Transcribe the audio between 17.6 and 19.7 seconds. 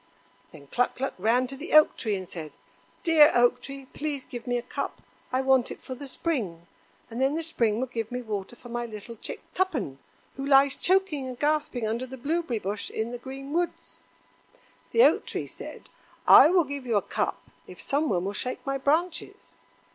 if some one will shake my branches."